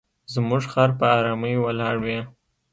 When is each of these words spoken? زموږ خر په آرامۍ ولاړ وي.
زموږ 0.33 0.63
خر 0.71 0.89
په 0.99 1.05
آرامۍ 1.17 1.55
ولاړ 1.59 1.95
وي. 2.05 2.19